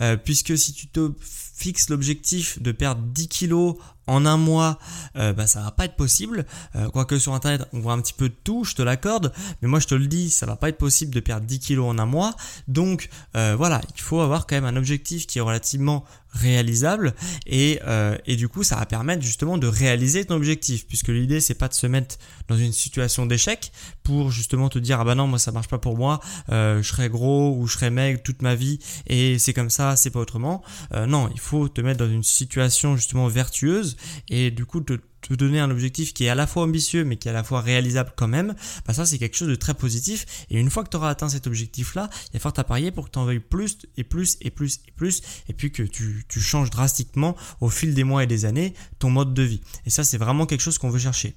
Euh, 0.00 0.16
Puisque 0.16 0.56
si 0.56 0.72
tu 0.72 0.88
te 0.88 1.12
fixes 1.20 1.90
l'objectif 1.90 2.62
de 2.62 2.72
perdre 2.72 3.02
10 3.02 3.28
kilos 3.28 3.76
en 4.10 4.26
un 4.26 4.36
mois, 4.36 4.78
euh, 5.16 5.32
bah, 5.32 5.46
ça 5.46 5.62
va 5.62 5.70
pas 5.70 5.84
être 5.84 5.94
possible. 5.94 6.44
Euh, 6.74 6.88
quoique 6.90 7.18
sur 7.18 7.32
internet, 7.32 7.62
on 7.72 7.80
voit 7.80 7.92
un 7.92 8.00
petit 8.00 8.12
peu 8.12 8.28
de 8.28 8.34
tout, 8.44 8.64
je 8.64 8.74
te 8.74 8.82
l'accorde, 8.82 9.32
mais 9.62 9.68
moi 9.68 9.78
je 9.78 9.86
te 9.86 9.94
le 9.94 10.06
dis, 10.06 10.30
ça 10.30 10.46
va 10.46 10.56
pas 10.56 10.68
être 10.68 10.78
possible 10.78 11.14
de 11.14 11.20
perdre 11.20 11.46
10 11.46 11.60
kilos 11.60 11.86
en 11.86 11.98
un 11.98 12.06
mois. 12.06 12.34
Donc 12.66 13.08
euh, 13.36 13.54
voilà, 13.56 13.80
il 13.94 14.00
faut 14.00 14.20
avoir 14.20 14.46
quand 14.46 14.56
même 14.56 14.64
un 14.64 14.76
objectif 14.76 15.26
qui 15.26 15.38
est 15.38 15.42
relativement 15.42 16.04
réalisable. 16.32 17.14
Et, 17.46 17.80
euh, 17.86 18.16
et 18.26 18.36
du 18.36 18.48
coup 18.48 18.62
ça 18.62 18.76
va 18.76 18.86
permettre 18.86 19.22
justement 19.22 19.58
de 19.58 19.66
réaliser 19.66 20.24
ton 20.24 20.36
objectif 20.36 20.86
puisque 20.86 21.08
l'idée 21.08 21.40
c'est 21.40 21.54
pas 21.54 21.68
de 21.68 21.74
se 21.74 21.86
mettre 21.86 22.16
dans 22.48 22.56
une 22.56 22.72
situation 22.72 23.26
d'échec 23.26 23.72
pour 24.02 24.30
justement 24.30 24.68
te 24.68 24.78
dire 24.78 25.00
ah 25.00 25.04
bah 25.04 25.14
non 25.14 25.26
moi 25.26 25.38
ça 25.38 25.52
marche 25.52 25.68
pas 25.68 25.78
pour 25.78 25.96
moi 25.96 26.20
euh, 26.50 26.82
je 26.82 26.88
serai 26.88 27.08
gros 27.08 27.56
ou 27.56 27.66
je 27.66 27.74
serai 27.74 27.90
maigre 27.90 28.20
toute 28.22 28.42
ma 28.42 28.54
vie 28.54 28.78
et 29.06 29.38
c'est 29.38 29.52
comme 29.52 29.70
ça 29.70 29.96
c'est 29.96 30.10
pas 30.10 30.20
autrement. 30.20 30.62
Euh, 30.94 31.06
non 31.06 31.28
il 31.32 31.40
faut 31.40 31.68
te 31.68 31.80
mettre 31.80 31.98
dans 31.98 32.10
une 32.10 32.24
situation 32.24 32.96
justement 32.96 33.28
vertueuse 33.28 33.96
et 34.28 34.50
du 34.50 34.66
coup 34.66 34.80
te 34.80 34.98
te 35.20 35.34
donner 35.34 35.60
un 35.60 35.70
objectif 35.70 36.12
qui 36.14 36.24
est 36.24 36.28
à 36.28 36.34
la 36.34 36.46
fois 36.46 36.64
ambitieux 36.64 37.04
mais 37.04 37.16
qui 37.16 37.28
est 37.28 37.30
à 37.30 37.34
la 37.34 37.44
fois 37.44 37.60
réalisable 37.60 38.12
quand 38.16 38.28
même, 38.28 38.54
bah 38.86 38.94
ça 38.94 39.06
c'est 39.06 39.18
quelque 39.18 39.36
chose 39.36 39.48
de 39.48 39.54
très 39.54 39.74
positif. 39.74 40.46
Et 40.50 40.58
une 40.58 40.70
fois 40.70 40.84
que 40.84 40.90
tu 40.90 40.96
auras 40.96 41.10
atteint 41.10 41.28
cet 41.28 41.46
objectif-là, 41.46 42.10
il 42.28 42.34
y 42.34 42.36
a 42.36 42.40
fort 42.40 42.52
à 42.56 42.64
parier 42.64 42.90
pour 42.90 43.06
que 43.06 43.10
tu 43.10 43.18
en 43.18 43.24
veuilles 43.24 43.40
plus 43.40 43.78
et 43.96 44.04
plus 44.04 44.36
et 44.40 44.50
plus 44.50 44.80
et 44.88 44.92
plus, 44.92 45.22
et 45.48 45.52
puis 45.52 45.72
que 45.72 45.82
tu, 45.82 46.24
tu 46.28 46.40
changes 46.40 46.70
drastiquement 46.70 47.36
au 47.60 47.68
fil 47.68 47.94
des 47.94 48.04
mois 48.04 48.24
et 48.24 48.26
des 48.26 48.44
années 48.44 48.74
ton 48.98 49.10
mode 49.10 49.34
de 49.34 49.42
vie. 49.42 49.60
Et 49.86 49.90
ça 49.90 50.04
c'est 50.04 50.18
vraiment 50.18 50.46
quelque 50.46 50.62
chose 50.62 50.78
qu'on 50.78 50.90
veut 50.90 50.98
chercher. 50.98 51.34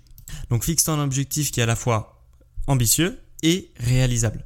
Donc 0.49 0.63
fixe-toi 0.63 0.93
un 0.93 1.03
objectif 1.03 1.51
qui 1.51 1.59
est 1.59 1.63
à 1.63 1.67
la 1.67 1.75
fois 1.75 2.25
ambitieux 2.67 3.19
et 3.41 3.71
réalisable. 3.77 4.45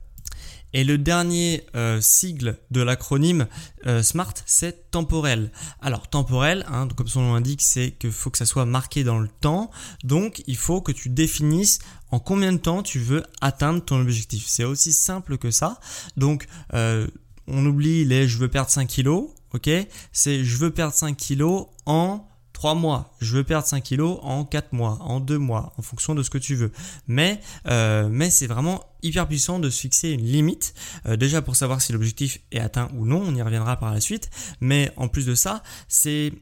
Et 0.74 0.84
le 0.84 0.98
dernier 0.98 1.64
euh, 1.76 2.02
sigle 2.02 2.58
de 2.72 2.82
l'acronyme 2.82 3.48
euh, 3.86 4.04
SMART, 4.04 4.34
c'est 4.46 4.92
temporel. 4.92 5.52
Alors 5.82 6.10
temporel, 6.10 6.66
hein, 6.70 6.88
comme 6.96 7.08
son 7.08 7.22
nom 7.22 7.34
l'indique, 7.36 7.62
c'est 7.62 7.92
qu'il 7.92 8.12
faut 8.12 8.30
que 8.30 8.38
ça 8.38 8.46
soit 8.46 8.66
marqué 8.66 9.04
dans 9.04 9.20
le 9.20 9.28
temps. 9.28 9.72
Donc 10.04 10.44
il 10.46 10.58
faut 10.58 10.82
que 10.82 10.92
tu 10.92 11.10
définisses 11.10 11.80
en 12.12 12.20
combien 12.20 12.52
de 12.52 12.58
temps 12.58 12.84
tu 12.84 13.00
veux 13.00 13.24
atteindre 13.42 13.84
ton 13.84 14.02
objectif. 14.02 14.46
C'est 14.48 14.66
aussi 14.66 14.94
simple 14.94 15.38
que 15.38 15.52
ça. 15.52 15.80
Donc 16.18 16.48
euh, 16.74 17.08
on 17.48 17.66
oublie 17.66 18.04
les 18.06 18.28
je 18.28 18.38
veux 18.38 18.50
perdre 18.50 18.70
5 18.70 18.88
kilos, 18.88 19.30
ok? 19.54 19.70
C'est 20.12 20.44
je 20.44 20.58
veux 20.58 20.72
perdre 20.72 20.94
5 20.94 21.16
kilos 21.16 21.68
en 21.86 22.27
3 22.58 22.74
mois, 22.74 23.14
je 23.22 23.38
veux 23.38 23.44
perdre 23.44 23.68
5 23.68 23.84
kilos 23.84 24.18
en 24.24 24.44
4 24.44 24.74
mois, 24.74 24.98
en 25.02 25.20
2 25.20 25.38
mois, 25.38 25.74
en 25.78 25.84
fonction 25.84 26.16
de 26.16 26.24
ce 26.24 26.32
que 26.32 26.40
tu 26.40 26.56
veux. 26.56 26.72
Mais, 27.06 27.40
euh, 27.68 28.10
mais 28.10 28.32
c'est 28.32 28.48
vraiment 28.48 28.84
hyper 29.04 29.28
puissant 29.28 29.60
de 29.60 29.70
se 29.70 29.80
fixer 29.80 30.10
une 30.10 30.26
limite, 30.26 30.74
euh, 31.06 31.18
déjà 31.18 31.44
pour 31.44 31.56
savoir 31.56 31.84
si 31.84 31.94
l'objectif 31.94 32.40
est 32.52 32.60
atteint 32.60 32.90
ou 32.96 33.06
non, 33.06 33.22
on 33.24 33.36
y 33.36 33.44
reviendra 33.44 33.78
par 33.78 33.94
la 33.94 34.02
suite, 34.02 34.32
mais 34.60 34.92
en 34.98 35.08
plus 35.08 35.28
de 35.28 35.36
ça, 35.36 35.62
c'est 35.88 36.34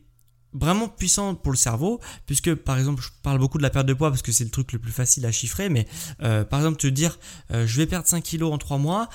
vraiment 0.54 0.88
puissant 0.88 1.36
pour 1.36 1.52
le 1.52 1.58
cerveau, 1.58 2.00
puisque 2.28 2.56
par 2.56 2.78
exemple, 2.78 3.04
je 3.04 3.10
parle 3.22 3.38
beaucoup 3.38 3.58
de 3.58 3.64
la 3.64 3.70
perte 3.70 3.86
de 3.86 3.94
poids 3.94 4.10
parce 4.10 4.22
que 4.22 4.32
c'est 4.32 4.46
le 4.46 4.52
truc 4.52 4.72
le 4.72 4.80
plus 4.80 4.94
facile 4.94 5.26
à 5.26 5.34
chiffrer, 5.34 5.68
mais 5.68 5.86
euh, 6.24 6.46
par 6.46 6.62
exemple, 6.62 6.78
te 6.78 6.88
dire, 6.88 7.20
je 7.50 7.76
vais 7.76 7.88
perdre 7.88 8.08
5 8.08 8.24
kilos 8.24 8.54
en 8.54 8.58
3 8.58 8.78
mois, 8.78 9.10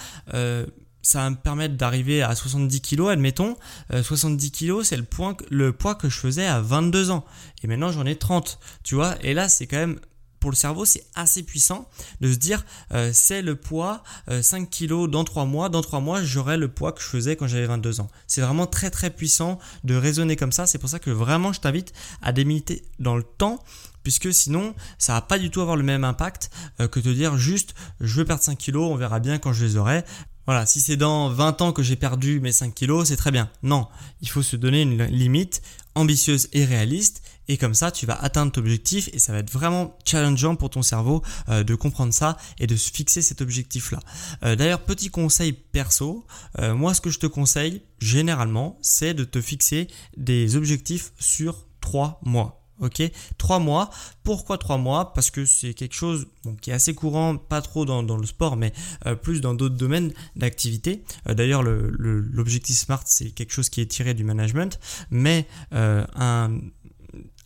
ça 1.03 1.21
va 1.21 1.31
me 1.31 1.37
permettre 1.37 1.77
d'arriver 1.77 2.23
à 2.23 2.35
70 2.35 2.81
kg, 2.81 3.09
admettons. 3.11 3.57
70 4.03 4.47
euh, 4.47 4.51
kg, 4.51 4.85
c'est 4.85 4.97
le, 4.97 5.73
poids 5.73 5.95
que 5.95 6.09
je 6.09 6.19
faisais 6.19 6.47
à 6.47 6.61
22 6.61 7.11
ans. 7.11 7.25
Et 7.63 7.67
maintenant, 7.67 7.93
j'en 7.93 8.07
ai 8.07 8.17
30, 8.17 8.59
tu 8.83 8.95
vois. 8.95 9.17
Et 9.23 9.35
là, 9.35 9.49
c'est 9.49 9.67
quand 9.67 9.79
même 9.79 10.01
pour 10.41 10.51
le 10.51 10.57
cerveau, 10.57 10.87
c'est 10.87 11.05
assez 11.15 11.43
puissant 11.43 11.87
de 12.23 12.33
se 12.33 12.39
dire 12.39 12.65
euh, 12.93 13.11
c'est 13.13 13.43
le 13.43 13.57
poids 13.57 14.03
5 14.41 14.63
euh, 14.63 14.67
kg 14.67 15.11
dans 15.11 15.23
3 15.23 15.45
mois. 15.45 15.69
Dans 15.69 15.83
3 15.83 16.01
mois, 16.01 16.25
j'aurai 16.25 16.57
le 16.57 16.69
poids 16.69 16.93
que 16.93 17.03
je 17.03 17.07
faisais 17.07 17.37
quand 17.37 17.47
j'avais 17.47 17.67
22 17.67 18.01
ans. 18.01 18.09
C'est 18.27 18.41
vraiment 18.41 18.67
très 18.67 18.91
très 18.91 19.11
puissant 19.11 19.59
de 19.85 19.95
raisonner 19.95 20.37
comme 20.37 20.53
ça. 20.53 20.67
C'est 20.67 20.79
pour 20.79 20.89
ça 20.89 20.99
que 20.99 21.11
vraiment 21.11 21.53
je 21.53 21.61
t'invite 21.61 21.93
à 22.23 22.33
délimiter 22.33 22.83
dans 22.99 23.17
le 23.17 23.23
temps 23.23 23.63
puisque 24.03 24.33
sinon 24.33 24.75
ça 24.97 25.13
va 25.13 25.21
pas 25.21 25.39
du 25.39 25.51
tout 25.51 25.61
avoir 25.61 25.77
le 25.77 25.83
même 25.83 26.05
impact 26.05 26.51
que 26.79 27.01
te 27.01 27.09
dire 27.11 27.37
juste 27.37 27.75
je 28.01 28.17
veux 28.17 28.25
perdre 28.25 28.43
5 28.43 28.57
kilos, 28.57 28.91
on 28.91 28.97
verra 28.97 29.21
bien 29.21 29.39
quand 29.39 29.53
je 29.53 29.63
les 29.67 29.77
aurai. 29.77 30.05
Voilà, 30.47 30.67
si 30.67 30.81
c'est 30.81 30.97
dans 30.97 31.29
20 31.29 31.61
ans 31.63 31.73
que 31.73 31.83
j'ai 31.83 31.97
perdu 31.97 32.41
mes 32.41 32.53
5 32.53 32.75
kilos, 32.75 33.09
c'est 33.09 33.17
très 33.17 33.31
bien. 33.31 33.51
Non, 33.63 33.87
il 34.21 34.29
faut 34.29 34.43
se 34.43 34.57
donner 34.57 34.83
une 34.83 35.05
limite 35.05 35.63
ambitieuse 35.95 36.49
et 36.53 36.65
réaliste 36.65 37.23
et 37.49 37.57
comme 37.57 37.75
ça 37.75 37.91
tu 37.91 38.07
vas 38.07 38.15
atteindre 38.15 38.53
ton 38.53 38.61
objectif 38.61 39.11
et 39.13 39.19
ça 39.19 39.33
va 39.33 39.39
être 39.39 39.51
vraiment 39.51 39.99
challengeant 40.05 40.55
pour 40.55 40.71
ton 40.71 40.83
cerveau 40.83 41.23
euh, 41.49 41.65
de 41.65 41.75
comprendre 41.75 42.15
ça 42.15 42.37
et 42.61 42.67
de 42.69 42.77
se 42.77 42.93
fixer 42.93 43.23
cet 43.23 43.41
objectif 43.41 43.91
là. 43.91 43.99
Euh, 44.45 44.55
d'ailleurs 44.55 44.81
petit 44.81 45.11
conseil 45.11 45.53
perso, 45.53 46.25
euh, 46.61 46.75
moi 46.75 46.95
ce 46.95 47.01
que 47.01 47.11
je 47.11 47.19
te 47.19 47.27
conseille 47.27 47.83
généralement 47.99 48.79
c'est 48.83 49.15
de 49.15 49.25
te 49.25 49.41
fixer 49.41 49.89
des 50.17 50.55
objectifs 50.55 51.13
sur 51.19 51.67
3 51.81 52.21
mois. 52.23 52.60
Ok, 52.81 53.03
trois 53.37 53.59
mois. 53.59 53.91
Pourquoi 54.23 54.57
trois 54.57 54.79
mois? 54.79 55.13
Parce 55.13 55.31
que 55.31 55.45
c'est 55.45 55.75
quelque 55.75 55.95
chose 55.95 56.27
qui 56.63 56.71
est 56.71 56.73
assez 56.73 56.95
courant, 56.95 57.37
pas 57.37 57.61
trop 57.61 57.85
dans, 57.85 58.17
le 58.17 58.27
sport, 58.27 58.57
mais 58.57 58.73
euh, 59.07 59.15
plus 59.15 59.41
dans 59.41 59.55
d'autres 59.55 59.77
domaines 59.77 60.13
d'activité. 60.37 61.05
Euh, 61.29 61.35
d'ailleurs, 61.35 61.63
l'objectif 61.63 62.77
SMART, 62.77 63.03
c'est 63.07 63.31
quelque 63.31 63.53
chose 63.53 63.69
qui 63.69 63.81
est 63.81 63.87
tiré 63.87 64.15
du 64.15 64.25
management, 64.25 64.81
mais 65.11 65.47
euh, 65.75 66.07
un, 66.15 66.53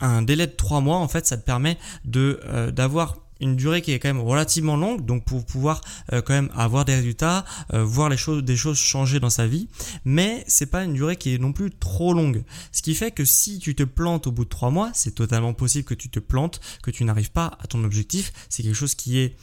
un, 0.00 0.22
délai 0.22 0.46
de 0.46 0.52
trois 0.52 0.80
mois, 0.80 0.98
en 0.98 1.08
fait, 1.08 1.26
ça 1.26 1.36
te 1.36 1.44
permet 1.44 1.78
de 2.04 2.40
d'avoir 2.70 3.23
une 3.44 3.56
durée 3.56 3.82
qui 3.82 3.92
est 3.92 3.98
quand 3.98 4.08
même 4.08 4.20
relativement 4.20 4.76
longue, 4.76 5.04
donc 5.04 5.24
pour 5.24 5.44
pouvoir 5.44 5.80
euh, 6.12 6.22
quand 6.22 6.32
même 6.34 6.50
avoir 6.56 6.84
des 6.84 6.94
résultats, 6.94 7.44
euh, 7.72 7.84
voir 7.84 8.08
les 8.08 8.16
choses, 8.16 8.42
des 8.42 8.56
choses 8.56 8.78
changer 8.78 9.20
dans 9.20 9.30
sa 9.30 9.46
vie, 9.46 9.68
mais 10.04 10.44
c'est 10.48 10.66
pas 10.66 10.84
une 10.84 10.94
durée 10.94 11.16
qui 11.16 11.34
est 11.34 11.38
non 11.38 11.52
plus 11.52 11.70
trop 11.70 12.14
longue. 12.14 12.42
Ce 12.72 12.82
qui 12.82 12.94
fait 12.94 13.10
que 13.10 13.24
si 13.24 13.58
tu 13.58 13.74
te 13.74 13.82
plantes 13.82 14.26
au 14.26 14.32
bout 14.32 14.44
de 14.44 14.48
trois 14.48 14.70
mois, 14.70 14.90
c'est 14.94 15.14
totalement 15.14 15.52
possible 15.52 15.84
que 15.84 15.94
tu 15.94 16.08
te 16.08 16.18
plantes, 16.20 16.60
que 16.82 16.90
tu 16.90 17.04
n'arrives 17.04 17.30
pas 17.30 17.58
à 17.60 17.66
ton 17.66 17.84
objectif. 17.84 18.32
C'est 18.48 18.62
quelque 18.62 18.74
chose 18.74 18.94
qui 18.94 19.18
est 19.18 19.36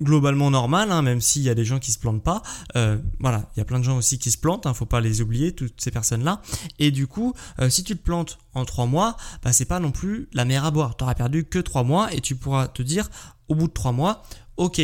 globalement 0.00 0.50
normal, 0.50 0.90
hein, 0.92 1.02
même 1.02 1.20
s'il 1.20 1.42
y 1.42 1.48
a 1.48 1.54
des 1.54 1.64
gens 1.64 1.78
qui 1.78 1.92
se 1.92 1.98
plantent 1.98 2.22
pas. 2.22 2.42
Euh, 2.76 2.98
voilà, 3.20 3.50
il 3.54 3.60
y 3.60 3.62
a 3.62 3.64
plein 3.64 3.78
de 3.78 3.84
gens 3.84 3.96
aussi 3.96 4.18
qui 4.18 4.30
se 4.30 4.38
plantent, 4.38 4.66
hein, 4.66 4.74
faut 4.74 4.86
pas 4.86 5.00
les 5.00 5.20
oublier, 5.20 5.52
toutes 5.52 5.80
ces 5.80 5.90
personnes-là. 5.90 6.42
Et 6.78 6.90
du 6.90 7.06
coup, 7.06 7.34
euh, 7.60 7.70
si 7.70 7.84
tu 7.84 7.96
te 7.96 8.02
plantes 8.02 8.38
en 8.54 8.64
trois 8.64 8.86
mois, 8.86 9.16
bah, 9.42 9.52
c'est 9.52 9.64
pas 9.64 9.80
non 9.80 9.92
plus 9.92 10.28
la 10.32 10.44
mer 10.44 10.64
à 10.64 10.70
boire. 10.70 10.96
Tu 10.96 11.04
perdu 11.16 11.44
que 11.44 11.58
trois 11.58 11.84
mois 11.84 12.12
et 12.12 12.20
tu 12.20 12.36
pourras 12.36 12.68
te 12.68 12.82
dire 12.82 13.08
au 13.48 13.54
bout 13.54 13.68
de 13.68 13.72
trois 13.72 13.92
mois, 13.92 14.22
ok, 14.56 14.80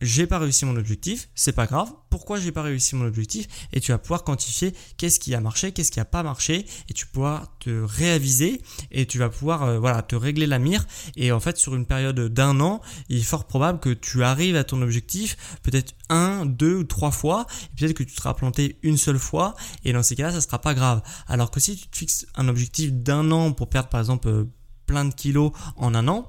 j'ai 0.00 0.26
pas 0.26 0.38
réussi 0.38 0.64
mon 0.64 0.76
objectif, 0.76 1.28
c'est 1.34 1.52
pas 1.52 1.66
grave. 1.66 1.92
Pourquoi 2.08 2.40
j'ai 2.40 2.52
pas 2.52 2.62
réussi 2.62 2.96
mon 2.96 3.06
objectif? 3.06 3.46
Et 3.72 3.80
tu 3.80 3.92
vas 3.92 3.98
pouvoir 3.98 4.24
quantifier 4.24 4.74
qu'est-ce 4.96 5.20
qui 5.20 5.34
a 5.34 5.40
marché, 5.40 5.72
qu'est-ce 5.72 5.90
qui 5.90 6.00
a 6.00 6.04
pas 6.04 6.22
marché, 6.22 6.66
et 6.88 6.94
tu 6.94 7.06
pourras 7.06 7.48
te 7.60 7.70
réaviser 7.82 8.62
et 8.90 9.06
tu 9.06 9.18
vas 9.18 9.28
pouvoir 9.28 9.62
euh, 9.62 9.78
voilà 9.78 10.02
te 10.02 10.16
régler 10.16 10.46
la 10.46 10.58
mire. 10.58 10.86
Et 11.16 11.32
en 11.32 11.40
fait, 11.40 11.56
sur 11.56 11.74
une 11.76 11.86
période 11.86 12.18
d'un 12.32 12.60
an, 12.60 12.80
il 13.08 13.18
est 13.18 13.22
fort 13.22 13.46
probable 13.46 13.80
que 13.80 13.90
tu 13.90 14.24
arrives 14.24 14.56
à 14.56 14.64
ton 14.64 14.80
objectif 14.82 15.36
peut-être 15.62 15.94
un, 16.08 16.46
deux 16.46 16.76
ou 16.76 16.84
trois 16.84 17.10
fois. 17.10 17.46
Peut-être 17.76 17.94
que 17.94 18.02
tu 18.02 18.14
seras 18.14 18.34
planté 18.34 18.78
une 18.82 18.96
seule 18.96 19.18
fois, 19.18 19.54
et 19.84 19.92
dans 19.92 20.02
ces 20.02 20.16
cas-là, 20.16 20.32
ça 20.32 20.40
sera 20.40 20.60
pas 20.60 20.74
grave. 20.74 21.02
Alors 21.26 21.50
que 21.50 21.60
si 21.60 21.76
tu 21.76 21.88
te 21.88 21.96
fixes 21.96 22.26
un 22.34 22.48
objectif 22.48 22.92
d'un 22.92 23.30
an 23.30 23.52
pour 23.52 23.68
perdre 23.68 23.88
par 23.88 24.00
exemple 24.00 24.28
euh, 24.28 24.44
plein 24.86 25.04
de 25.04 25.14
kilos 25.14 25.52
en 25.76 25.94
un 25.94 26.08
an, 26.08 26.28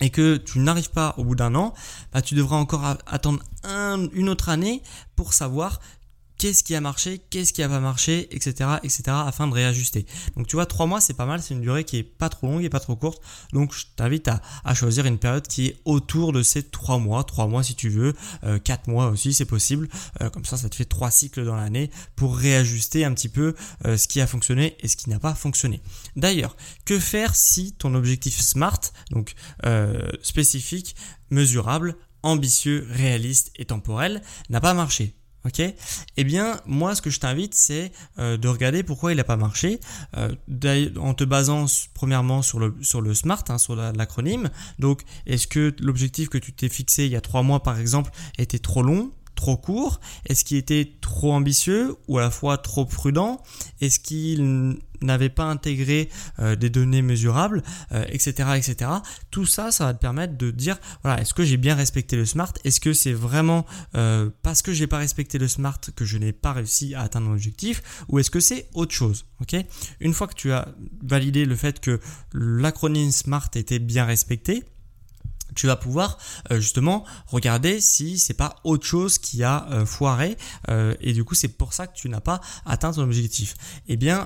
et 0.00 0.10
que 0.10 0.36
tu 0.36 0.58
n'arrives 0.60 0.90
pas 0.90 1.14
au 1.16 1.24
bout 1.24 1.34
d'un 1.34 1.54
an, 1.54 1.74
bah, 2.12 2.22
tu 2.22 2.34
devras 2.34 2.56
encore 2.56 2.96
attendre 3.06 3.42
une 4.12 4.28
autre 4.28 4.48
année 4.48 4.82
pour 5.16 5.32
savoir 5.32 5.80
qu'est-ce 6.38 6.62
qui 6.62 6.74
a 6.74 6.80
marché, 6.80 7.20
qu'est-ce 7.30 7.52
qui 7.52 7.62
a 7.62 7.68
pas 7.68 7.80
marché, 7.80 8.28
etc., 8.34 8.70
etc., 8.82 9.02
afin 9.08 9.48
de 9.48 9.54
réajuster. 9.54 10.06
Donc 10.36 10.46
tu 10.46 10.56
vois, 10.56 10.66
trois 10.66 10.86
mois 10.86 11.00
c'est 11.00 11.14
pas 11.14 11.26
mal, 11.26 11.42
c'est 11.42 11.54
une 11.54 11.60
durée 11.60 11.84
qui 11.84 11.98
est 11.98 12.02
pas 12.02 12.28
trop 12.28 12.46
longue 12.46 12.62
et 12.62 12.70
pas 12.70 12.80
trop 12.80 12.96
courte. 12.96 13.22
Donc 13.52 13.74
je 13.74 13.84
t'invite 13.96 14.28
à, 14.28 14.74
choisir 14.74 15.06
une 15.06 15.18
période 15.18 15.46
qui 15.46 15.66
est 15.66 15.76
autour 15.84 16.32
de 16.32 16.42
ces 16.42 16.62
trois 16.62 16.98
mois, 16.98 17.24
trois 17.24 17.48
mois 17.48 17.62
si 17.62 17.74
tu 17.74 17.88
veux, 17.88 18.14
euh, 18.44 18.58
quatre 18.58 18.86
mois 18.86 19.08
aussi 19.08 19.34
c'est 19.34 19.44
possible. 19.44 19.88
Euh, 20.20 20.30
comme 20.30 20.44
ça, 20.44 20.56
ça 20.56 20.68
te 20.68 20.76
fait 20.76 20.84
trois 20.84 21.10
cycles 21.10 21.44
dans 21.44 21.56
l'année 21.56 21.90
pour 22.14 22.36
réajuster 22.36 23.04
un 23.04 23.12
petit 23.12 23.28
peu 23.28 23.54
euh, 23.84 23.96
ce 23.96 24.06
qui 24.06 24.20
a 24.20 24.26
fonctionné 24.26 24.76
et 24.80 24.88
ce 24.88 24.96
qui 24.96 25.10
n'a 25.10 25.18
pas 25.18 25.34
fonctionné. 25.34 25.82
D'ailleurs, 26.16 26.56
que 26.84 26.98
faire 26.98 27.34
si 27.34 27.72
ton 27.72 27.94
objectif 27.94 28.40
SMART, 28.40 28.80
donc 29.10 29.34
spécifique, 30.22 30.94
mesurable, 31.30 31.96
ambitieux, 32.22 32.86
réaliste 32.90 33.50
et 33.56 33.64
temporel, 33.64 34.22
n'a 34.50 34.60
pas 34.60 34.74
marché? 34.74 35.17
Ok. 35.44 35.62
Eh 36.16 36.24
bien, 36.24 36.60
moi, 36.66 36.94
ce 36.94 37.02
que 37.02 37.10
je 37.10 37.20
t'invite, 37.20 37.54
c'est 37.54 37.92
euh, 38.18 38.36
de 38.36 38.48
regarder 38.48 38.82
pourquoi 38.82 39.12
il 39.12 39.16
n'a 39.16 39.24
pas 39.24 39.36
marché, 39.36 39.78
euh, 40.16 40.34
en 40.98 41.14
te 41.14 41.24
basant 41.24 41.66
premièrement 41.94 42.42
sur 42.42 42.58
le, 42.58 42.74
sur 42.82 43.00
le 43.00 43.14
SMART, 43.14 43.44
hein, 43.48 43.58
sur 43.58 43.76
l'acronyme. 43.76 44.50
Donc, 44.78 45.02
est-ce 45.26 45.46
que 45.46 45.74
l'objectif 45.80 46.28
que 46.28 46.38
tu 46.38 46.52
t'es 46.52 46.68
fixé 46.68 47.06
il 47.06 47.12
y 47.12 47.16
a 47.16 47.20
trois 47.20 47.42
mois, 47.42 47.62
par 47.62 47.78
exemple, 47.78 48.10
était 48.36 48.58
trop 48.58 48.82
long? 48.82 49.12
Trop 49.38 49.56
court 49.56 50.00
Est-ce 50.26 50.44
qu'il 50.44 50.56
était 50.56 50.96
trop 51.00 51.32
ambitieux 51.32 51.94
ou 52.08 52.18
à 52.18 52.22
la 52.22 52.30
fois 52.30 52.58
trop 52.58 52.84
prudent 52.84 53.40
Est-ce 53.80 54.00
qu'il 54.00 54.76
n'avait 55.00 55.28
pas 55.28 55.44
intégré 55.44 56.08
euh, 56.40 56.56
des 56.56 56.70
données 56.70 57.02
mesurables, 57.02 57.62
etc., 58.08 58.34
euh, 58.40 58.54
etc. 58.54 58.90
Tout 59.30 59.46
ça, 59.46 59.70
ça 59.70 59.84
va 59.84 59.94
te 59.94 60.00
permettre 60.00 60.36
de 60.36 60.50
dire, 60.50 60.76
voilà, 61.04 61.20
est-ce 61.20 61.34
que 61.34 61.44
j'ai 61.44 61.56
bien 61.56 61.76
respecté 61.76 62.16
le 62.16 62.24
SMART? 62.24 62.52
Est-ce 62.64 62.80
que 62.80 62.92
c'est 62.92 63.12
vraiment 63.12 63.64
euh, 63.94 64.28
parce 64.42 64.60
que 64.60 64.72
j'ai 64.72 64.88
pas 64.88 64.98
respecté 64.98 65.38
le 65.38 65.46
SMART 65.46 65.80
que 65.94 66.04
je 66.04 66.18
n'ai 66.18 66.32
pas 66.32 66.52
réussi 66.52 66.96
à 66.96 67.02
atteindre 67.02 67.28
mon 67.28 67.34
objectif 67.34 68.04
Ou 68.08 68.18
est-ce 68.18 68.32
que 68.32 68.40
c'est 68.40 68.68
autre 68.74 68.92
chose 68.92 69.26
Ok? 69.40 69.54
Une 70.00 70.14
fois 70.14 70.26
que 70.26 70.34
tu 70.34 70.50
as 70.50 70.66
validé 71.04 71.44
le 71.44 71.54
fait 71.54 71.78
que 71.78 72.00
l'acronyme 72.32 73.12
SMART 73.12 73.50
était 73.54 73.78
bien 73.78 74.04
respecté, 74.04 74.64
tu 75.58 75.66
vas 75.66 75.74
pouvoir 75.74 76.18
euh, 76.52 76.60
justement 76.60 77.04
regarder 77.26 77.80
si 77.80 78.16
c'est 78.16 78.34
pas 78.34 78.60
autre 78.62 78.86
chose 78.86 79.18
qui 79.18 79.42
a 79.42 79.66
euh, 79.72 79.84
foiré 79.84 80.36
euh, 80.68 80.94
et 81.00 81.12
du 81.12 81.24
coup 81.24 81.34
c'est 81.34 81.48
pour 81.48 81.72
ça 81.72 81.88
que 81.88 81.96
tu 81.96 82.08
n'as 82.08 82.20
pas 82.20 82.40
atteint 82.64 82.92
ton 82.92 83.02
objectif. 83.02 83.56
Eh 83.88 83.96
bien, 83.96 84.24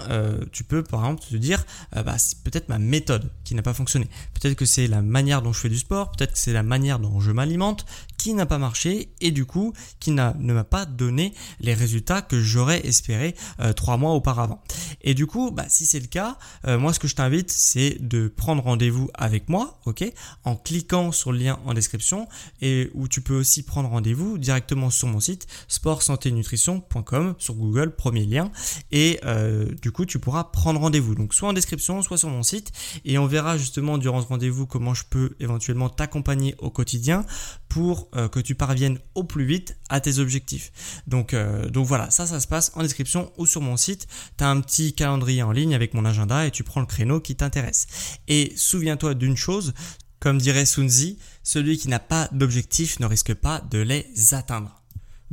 tu 0.50 0.64
peux 0.64 0.82
par 0.82 1.00
exemple 1.00 1.22
te 1.22 1.36
dire 1.36 1.64
bah, 1.92 2.18
c'est 2.18 2.42
peut-être 2.42 2.68
ma 2.68 2.78
méthode 2.78 3.30
qui 3.44 3.54
n'a 3.54 3.62
pas 3.62 3.72
fonctionné. 3.72 4.08
Peut-être 4.34 4.56
que 4.56 4.66
c'est 4.66 4.86
la 4.86 5.00
manière 5.00 5.40
dont 5.40 5.52
je 5.52 5.60
fais 5.60 5.68
du 5.68 5.78
sport, 5.78 6.10
peut-être 6.10 6.32
que 6.32 6.38
c'est 6.38 6.52
la 6.52 6.62
manière 6.62 6.98
dont 6.98 7.20
je 7.20 7.30
m'alimente 7.30 7.86
qui 8.22 8.34
n'a 8.34 8.46
pas 8.46 8.58
marché 8.58 9.08
et 9.20 9.32
du 9.32 9.46
coup 9.46 9.72
qui 9.98 10.12
ne 10.12 10.52
m'a 10.52 10.62
pas 10.62 10.84
donné 10.86 11.34
les 11.58 11.74
résultats 11.74 12.22
que 12.22 12.40
j'aurais 12.40 12.86
espéré 12.86 13.34
trois 13.74 13.96
mois 13.96 14.12
auparavant. 14.12 14.62
Et 15.00 15.14
du 15.14 15.26
coup, 15.26 15.50
bah, 15.50 15.64
si 15.68 15.86
c'est 15.86 15.98
le 15.98 16.06
cas, 16.06 16.38
moi 16.64 16.92
ce 16.92 17.00
que 17.00 17.08
je 17.08 17.16
t'invite 17.16 17.50
c'est 17.50 17.96
de 18.00 18.28
prendre 18.28 18.62
rendez-vous 18.62 19.10
avec 19.14 19.48
moi, 19.48 19.80
ok, 19.86 20.04
en 20.44 20.54
cliquant 20.54 21.10
sur 21.10 21.32
le 21.32 21.38
lien 21.38 21.58
en 21.66 21.74
description 21.74 22.28
et 22.60 22.90
où 22.94 23.08
tu 23.08 23.22
peux 23.22 23.34
aussi 23.34 23.64
prendre 23.64 23.88
rendez-vous 23.88 24.38
directement 24.38 24.90
sur 24.90 25.08
mon 25.08 25.18
site 25.18 25.48
sport-santé-nutrition.com 25.66 27.34
sur 27.38 27.54
Google, 27.54 27.94
premier 27.96 28.24
lien. 28.24 28.50
Et 28.90 29.18
euh, 29.24 29.66
du 29.82 29.90
coup, 29.90 30.06
tu 30.06 30.18
pourras 30.18 30.44
prendre 30.44 30.80
rendez-vous. 30.80 31.14
Donc 31.14 31.34
soit 31.34 31.48
en 31.48 31.52
description, 31.52 32.02
soit 32.02 32.18
sur 32.18 32.28
mon 32.28 32.42
site. 32.42 32.72
Et 33.04 33.18
on 33.18 33.26
verra 33.26 33.56
justement 33.58 33.98
durant 33.98 34.22
ce 34.22 34.26
rendez-vous 34.26 34.66
comment 34.66 34.94
je 34.94 35.04
peux 35.08 35.34
éventuellement 35.40 35.88
t'accompagner 35.88 36.54
au 36.58 36.70
quotidien 36.70 37.24
pour 37.68 38.08
euh, 38.14 38.28
que 38.28 38.40
tu 38.40 38.54
parviennes 38.54 38.98
au 39.14 39.24
plus 39.24 39.44
vite 39.44 39.76
à 39.88 40.00
tes 40.00 40.18
objectifs. 40.18 40.72
Donc, 41.06 41.34
euh, 41.34 41.68
donc 41.68 41.86
voilà, 41.86 42.10
ça, 42.10 42.26
ça 42.26 42.40
se 42.40 42.46
passe 42.46 42.72
en 42.74 42.82
description 42.82 43.32
ou 43.38 43.46
sur 43.46 43.60
mon 43.60 43.76
site. 43.76 44.06
Tu 44.36 44.44
as 44.44 44.48
un 44.50 44.60
petit 44.60 44.94
calendrier 44.94 45.42
en 45.42 45.52
ligne 45.52 45.74
avec 45.74 45.94
mon 45.94 46.04
agenda 46.04 46.46
et 46.46 46.50
tu 46.50 46.62
prends 46.64 46.80
le 46.80 46.86
créneau 46.86 47.20
qui 47.20 47.36
t'intéresse. 47.36 47.86
Et 48.28 48.52
souviens-toi 48.56 49.14
d'une 49.14 49.36
chose, 49.36 49.74
comme 50.20 50.38
dirait 50.38 50.66
Sunzi, 50.66 51.18
celui 51.42 51.78
qui 51.78 51.88
n'a 51.88 51.98
pas 51.98 52.28
d'objectif 52.32 53.00
ne 53.00 53.06
risque 53.06 53.34
pas 53.34 53.60
de 53.70 53.78
les 53.78 54.06
atteindre. 54.32 54.82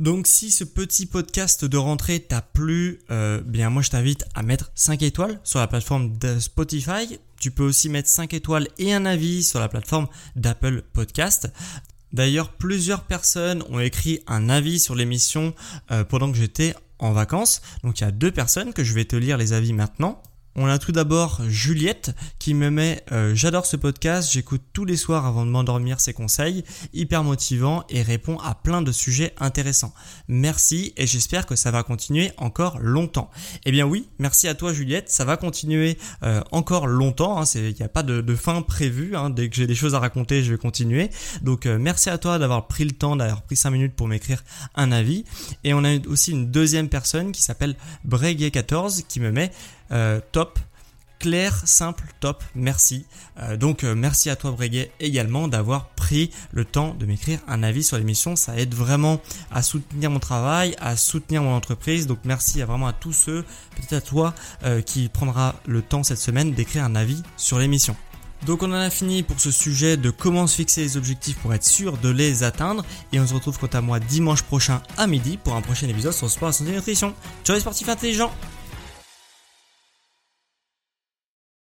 Donc 0.00 0.26
si 0.26 0.50
ce 0.50 0.64
petit 0.64 1.04
podcast 1.04 1.66
de 1.66 1.76
rentrée 1.76 2.20
t'a 2.20 2.40
plu, 2.40 3.00
euh, 3.10 3.42
bien 3.42 3.68
moi 3.68 3.82
je 3.82 3.90
t'invite 3.90 4.24
à 4.34 4.42
mettre 4.42 4.72
5 4.74 5.02
étoiles 5.02 5.38
sur 5.44 5.58
la 5.58 5.66
plateforme 5.66 6.16
de 6.16 6.40
Spotify. 6.40 7.18
Tu 7.38 7.50
peux 7.50 7.64
aussi 7.64 7.90
mettre 7.90 8.08
5 8.08 8.32
étoiles 8.32 8.68
et 8.78 8.94
un 8.94 9.04
avis 9.04 9.44
sur 9.44 9.60
la 9.60 9.68
plateforme 9.68 10.08
d'Apple 10.36 10.84
Podcast. 10.94 11.52
D'ailleurs, 12.12 12.50
plusieurs 12.50 13.04
personnes 13.04 13.62
ont 13.68 13.80
écrit 13.80 14.20
un 14.26 14.48
avis 14.48 14.80
sur 14.80 14.94
l'émission 14.94 15.54
euh, 15.90 16.04
pendant 16.04 16.30
que 16.30 16.38
j'étais 16.38 16.74
en 16.98 17.12
vacances. 17.12 17.62
Donc 17.82 18.00
il 18.00 18.04
y 18.04 18.06
a 18.06 18.10
deux 18.10 18.30
personnes 18.30 18.72
que 18.72 18.84
je 18.84 18.94
vais 18.94 19.04
te 19.04 19.16
lire 19.16 19.36
les 19.36 19.52
avis 19.52 19.72
maintenant. 19.72 20.22
On 20.56 20.66
a 20.66 20.78
tout 20.78 20.90
d'abord 20.90 21.42
Juliette 21.48 22.10
qui 22.40 22.54
me 22.54 22.70
met 22.70 23.04
euh, 23.12 23.36
J'adore 23.36 23.66
ce 23.66 23.76
podcast, 23.76 24.32
j'écoute 24.32 24.62
tous 24.72 24.84
les 24.84 24.96
soirs 24.96 25.24
avant 25.24 25.46
de 25.46 25.50
m'endormir 25.50 26.00
ses 26.00 26.12
conseils, 26.12 26.64
hyper 26.92 27.22
motivant 27.22 27.84
et 27.88 28.02
répond 28.02 28.36
à 28.38 28.56
plein 28.56 28.82
de 28.82 28.90
sujets 28.90 29.32
intéressants. 29.38 29.94
Merci 30.26 30.92
et 30.96 31.06
j'espère 31.06 31.46
que 31.46 31.54
ça 31.54 31.70
va 31.70 31.84
continuer 31.84 32.32
encore 32.36 32.80
longtemps. 32.80 33.30
Eh 33.64 33.70
bien 33.70 33.86
oui, 33.86 34.08
merci 34.18 34.48
à 34.48 34.54
toi 34.54 34.72
Juliette, 34.72 35.08
ça 35.08 35.24
va 35.24 35.36
continuer 35.36 35.96
euh, 36.24 36.42
encore 36.50 36.88
longtemps, 36.88 37.40
hein, 37.40 37.44
il 37.54 37.74
n'y 37.74 37.82
a 37.82 37.88
pas 37.88 38.02
de, 38.02 38.34
fin 38.34 38.62
prévue, 38.62 39.14
hein. 39.14 39.30
dès 39.30 39.48
que 39.48 39.54
j'ai 39.54 39.68
des 39.68 39.76
choses 39.76 39.94
à 39.94 40.00
raconter 40.00 40.42
je 40.42 40.50
vais 40.50 40.58
continuer. 40.58 41.10
Donc 41.42 41.66
euh, 41.66 41.78
merci 41.78 42.10
à 42.10 42.18
toi 42.18 42.40
d'avoir 42.40 42.66
pris 42.66 42.84
le 42.84 42.92
temps, 42.92 43.14
d'avoir 43.14 43.42
pris 43.42 43.54
5 43.54 43.70
minutes 43.70 43.94
pour 43.94 44.08
m'écrire 44.08 44.42
un 44.74 44.90
avis. 44.90 45.24
Et 45.62 45.74
on 45.74 45.84
a 45.84 45.96
aussi 46.08 46.32
une 46.32 46.50
deuxième 46.50 46.88
personne 46.88 47.30
qui 47.30 47.42
s'appelle 47.42 47.76
Breguet14 48.08 49.04
qui 49.06 49.20
me 49.20 49.30
met 49.30 49.52
euh, 49.92 50.20
top. 50.32 50.58
Clair, 51.18 51.60
simple, 51.66 52.04
top, 52.20 52.42
merci. 52.54 53.04
Euh, 53.38 53.58
donc 53.58 53.84
euh, 53.84 53.94
merci 53.94 54.30
à 54.30 54.36
toi 54.36 54.52
Breguet 54.52 54.90
également 55.00 55.48
d'avoir 55.48 55.90
pris 55.90 56.30
le 56.50 56.64
temps 56.64 56.94
de 56.98 57.04
m'écrire 57.04 57.40
un 57.46 57.62
avis 57.62 57.84
sur 57.84 57.98
l'émission. 57.98 58.36
Ça 58.36 58.56
aide 58.56 58.74
vraiment 58.74 59.20
à 59.50 59.60
soutenir 59.60 60.10
mon 60.10 60.18
travail, 60.18 60.74
à 60.80 60.96
soutenir 60.96 61.42
mon 61.42 61.54
entreprise. 61.54 62.06
Donc 62.06 62.20
merci 62.24 62.62
à 62.62 62.64
vraiment 62.64 62.86
à 62.86 62.94
tous 62.94 63.12
ceux, 63.12 63.42
peut-être 63.76 63.92
à 63.92 64.00
toi, 64.00 64.34
qui 64.86 65.10
prendra 65.10 65.56
le 65.66 65.82
temps 65.82 66.02
cette 66.02 66.16
semaine 66.16 66.52
d'écrire 66.52 66.84
un 66.84 66.94
avis 66.94 67.22
sur 67.36 67.58
l'émission. 67.58 67.94
Donc 68.46 68.62
on 68.62 68.70
en 68.70 68.74
a 68.74 68.90
fini 68.90 69.22
pour 69.22 69.38
ce 69.38 69.50
sujet 69.50 69.96
de 69.96 70.10
comment 70.10 70.46
se 70.46 70.56
fixer 70.56 70.80
les 70.80 70.96
objectifs 70.96 71.36
pour 71.38 71.52
être 71.52 71.64
sûr 71.64 71.98
de 71.98 72.08
les 72.08 72.42
atteindre. 72.42 72.84
Et 73.12 73.20
on 73.20 73.26
se 73.26 73.34
retrouve 73.34 73.58
quant 73.58 73.66
à 73.66 73.80
moi 73.80 74.00
dimanche 74.00 74.42
prochain 74.42 74.80
à 74.96 75.06
midi 75.06 75.36
pour 75.36 75.54
un 75.54 75.60
prochain 75.60 75.88
épisode 75.88 76.12
sur 76.12 76.30
sport, 76.30 76.48
la 76.48 76.52
santé 76.52 76.70
et 76.70 76.74
nutrition. 76.74 77.14
Ciao 77.44 77.54
les 77.54 77.60
sportifs 77.60 77.88
intelligents 77.88 78.32